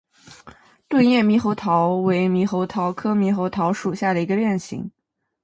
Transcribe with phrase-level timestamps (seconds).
[0.89, 4.89] 钝叶猕猴桃为猕猴桃科猕猴桃属下的一个变型。